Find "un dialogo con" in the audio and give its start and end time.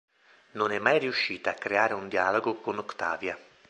1.93-2.79